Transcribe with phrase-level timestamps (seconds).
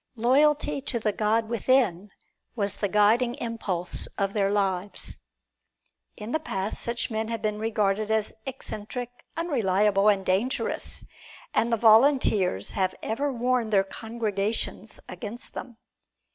[0.15, 2.09] Loyalty to the God within
[2.55, 5.17] was the guiding impulse of their lives.
[6.17, 11.05] In the past, such men have been regarded as eccentric, unreliable and dangerous,
[11.53, 15.77] and the volunteers have ever warned their congregations against them.